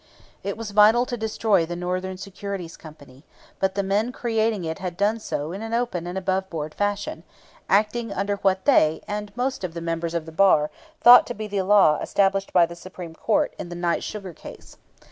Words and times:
It 0.41 0.57
was 0.57 0.71
vital 0.71 1.05
to 1.05 1.15
destroy 1.15 1.63
the 1.63 1.75
Northern 1.75 2.17
Securities 2.17 2.75
Company; 2.75 3.23
but 3.59 3.75
the 3.75 3.83
men 3.83 4.11
creating 4.11 4.65
it 4.65 4.79
had 4.79 4.97
done 4.97 5.19
so 5.19 5.51
in 5.51 5.61
open 5.75 6.07
and 6.07 6.17
above 6.17 6.49
board 6.49 6.73
fashion, 6.73 7.21
acting 7.69 8.11
under 8.11 8.37
what 8.37 8.65
they, 8.65 9.01
and 9.07 9.31
most 9.37 9.63
of 9.63 9.75
the 9.75 9.79
members 9.79 10.15
of 10.15 10.25
the 10.25 10.31
bar, 10.31 10.71
thought 11.01 11.27
to 11.27 11.35
be 11.35 11.45
the 11.45 11.61
law 11.61 11.99
established 12.01 12.51
by 12.51 12.65
the 12.65 12.75
Supreme 12.75 13.13
Court 13.13 13.53
in 13.59 13.69
the 13.69 13.75
Knight 13.75 14.01
sugar 14.03 14.33
case. 14.33 14.75